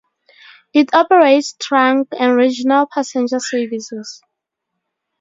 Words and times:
It 0.73 0.95
operates 0.95 1.53
trunk 1.59 2.07
and 2.19 2.35
regional 2.35 2.87
passenger 2.91 3.39
services. 3.39 4.23